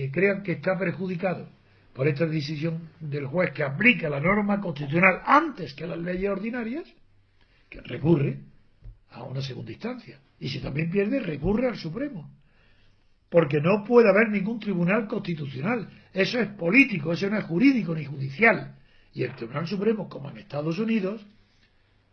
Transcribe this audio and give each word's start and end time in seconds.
Que 0.00 0.10
crean 0.10 0.42
que 0.42 0.52
está 0.52 0.78
perjudicado 0.78 1.46
por 1.92 2.08
esta 2.08 2.24
decisión 2.24 2.88
del 3.00 3.26
juez 3.26 3.52
que 3.52 3.62
aplica 3.62 4.08
la 4.08 4.18
norma 4.18 4.58
constitucional 4.58 5.20
antes 5.26 5.74
que 5.74 5.86
las 5.86 5.98
leyes 5.98 6.30
ordinarias, 6.30 6.86
que 7.68 7.82
recurre 7.82 8.38
a 9.10 9.24
una 9.24 9.42
segunda 9.42 9.72
instancia. 9.72 10.18
Y 10.38 10.48
si 10.48 10.60
también 10.60 10.90
pierde, 10.90 11.20
recurre 11.20 11.68
al 11.68 11.76
Supremo. 11.76 12.30
Porque 13.28 13.60
no 13.60 13.84
puede 13.84 14.08
haber 14.08 14.30
ningún 14.30 14.58
tribunal 14.58 15.06
constitucional. 15.06 15.90
Eso 16.14 16.40
es 16.40 16.48
político, 16.48 17.12
eso 17.12 17.28
no 17.28 17.36
es 17.36 17.44
jurídico 17.44 17.94
ni 17.94 18.06
judicial. 18.06 18.76
Y 19.12 19.24
el 19.24 19.34
Tribunal 19.34 19.66
Supremo, 19.66 20.08
como 20.08 20.30
en 20.30 20.38
Estados 20.38 20.78
Unidos, 20.78 21.26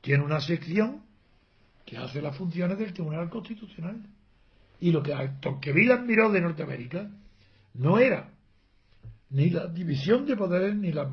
tiene 0.02 0.26
una 0.26 0.42
sección 0.42 1.04
que 1.86 1.96
hace 1.96 2.22
las 2.22 2.36
funciones 2.36 2.78
del 2.78 2.92
Tribunal 2.92 3.30
Constitucional. 3.30 4.06
Y 4.82 4.92
lo 4.92 5.02
que 5.02 5.14
Tocqueville 5.40 5.94
admiró 5.94 6.30
de 6.30 6.42
Norteamérica 6.42 7.10
no 7.78 8.00
era. 8.00 8.30
Ni 9.30 9.50
la 9.50 9.68
división 9.68 10.26
de 10.26 10.36
poderes 10.36 10.76
ni 10.76 10.92
la, 10.92 11.10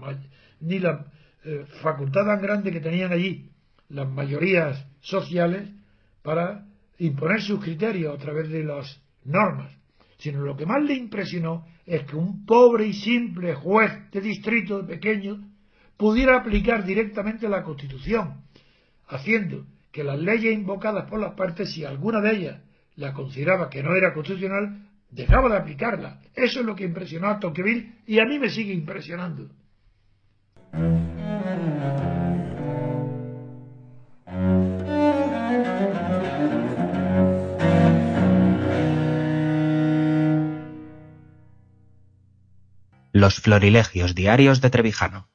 ni 0.60 0.78
la 0.78 1.06
eh, 1.44 1.64
facultad 1.82 2.24
tan 2.24 2.40
grande 2.40 2.72
que 2.72 2.80
tenían 2.80 3.12
allí 3.12 3.50
las 3.88 4.08
mayorías 4.08 4.86
sociales 5.00 5.68
para 6.22 6.66
imponer 6.98 7.42
sus 7.42 7.62
criterios 7.62 8.14
a 8.14 8.18
través 8.18 8.48
de 8.48 8.64
las 8.64 9.00
normas, 9.24 9.72
sino 10.18 10.40
lo 10.40 10.56
que 10.56 10.66
más 10.66 10.82
le 10.82 10.94
impresionó 10.94 11.66
es 11.86 12.04
que 12.04 12.16
un 12.16 12.46
pobre 12.46 12.86
y 12.86 12.94
simple 12.94 13.54
juez 13.54 14.10
de 14.10 14.20
distrito 14.20 14.86
pequeño 14.86 15.38
pudiera 15.96 16.38
aplicar 16.38 16.84
directamente 16.84 17.48
la 17.48 17.62
Constitución, 17.62 18.42
haciendo 19.08 19.66
que 19.92 20.02
las 20.02 20.18
leyes 20.18 20.54
invocadas 20.54 21.08
por 21.08 21.20
las 21.20 21.34
partes, 21.34 21.72
si 21.72 21.84
alguna 21.84 22.20
de 22.20 22.36
ellas 22.36 22.60
la 22.96 23.12
consideraba 23.12 23.70
que 23.70 23.82
no 23.82 23.94
era 23.94 24.14
constitucional, 24.14 24.88
dejaba 25.14 25.48
de 25.48 25.56
aplicarla. 25.56 26.20
Eso 26.34 26.60
es 26.60 26.66
lo 26.66 26.74
que 26.74 26.84
impresionó 26.84 27.28
a 27.28 27.38
Tocqueville 27.38 28.02
y 28.06 28.18
a 28.18 28.24
mí 28.24 28.38
me 28.38 28.50
sigue 28.50 28.72
impresionando. 28.72 29.48
Los 43.12 43.40
florilegios 43.40 44.16
diarios 44.16 44.60
de 44.60 44.70
Trevijano 44.70 45.28